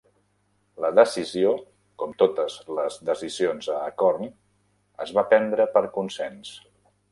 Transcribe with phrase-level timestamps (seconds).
[0.85, 1.51] La decisió,
[2.03, 4.33] com totes les decisions a Acorn,
[5.07, 6.59] es va prendre per consens.